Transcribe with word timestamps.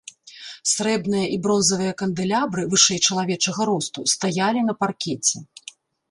Срэбныя 0.69 1.25
і 1.33 1.35
бронзавыя 1.47 1.91
кандэлябры 2.01 2.63
вышэй 2.71 2.99
чалавечага 3.09 3.61
росту 3.71 4.05
стаялі 4.15 4.65
на 4.71 4.75
паркеце. 4.85 5.37